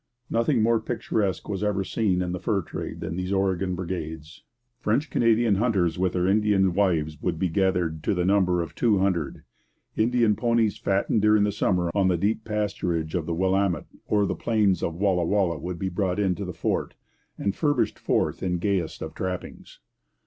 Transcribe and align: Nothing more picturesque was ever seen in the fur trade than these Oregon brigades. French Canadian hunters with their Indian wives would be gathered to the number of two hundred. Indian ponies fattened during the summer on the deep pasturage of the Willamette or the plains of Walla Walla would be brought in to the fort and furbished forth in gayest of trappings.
Nothing 0.31 0.63
more 0.63 0.79
picturesque 0.79 1.47
was 1.47 1.63
ever 1.63 1.83
seen 1.83 2.23
in 2.23 2.31
the 2.31 2.39
fur 2.39 2.63
trade 2.63 3.01
than 3.01 3.17
these 3.17 3.31
Oregon 3.31 3.75
brigades. 3.75 4.41
French 4.79 5.11
Canadian 5.11 5.57
hunters 5.57 5.99
with 5.99 6.13
their 6.13 6.25
Indian 6.25 6.73
wives 6.73 7.21
would 7.21 7.37
be 7.37 7.49
gathered 7.49 8.01
to 8.05 8.15
the 8.15 8.25
number 8.25 8.63
of 8.63 8.73
two 8.73 8.97
hundred. 8.97 9.43
Indian 9.95 10.35
ponies 10.35 10.79
fattened 10.79 11.21
during 11.21 11.43
the 11.43 11.51
summer 11.51 11.91
on 11.93 12.07
the 12.07 12.17
deep 12.17 12.43
pasturage 12.45 13.13
of 13.13 13.27
the 13.27 13.35
Willamette 13.35 13.85
or 14.07 14.25
the 14.25 14.33
plains 14.33 14.81
of 14.81 14.95
Walla 14.95 15.23
Walla 15.23 15.59
would 15.59 15.77
be 15.77 15.87
brought 15.89 16.17
in 16.17 16.33
to 16.33 16.45
the 16.45 16.51
fort 16.51 16.95
and 17.37 17.55
furbished 17.55 17.99
forth 17.99 18.41
in 18.41 18.57
gayest 18.57 19.03
of 19.03 19.13
trappings. 19.13 19.77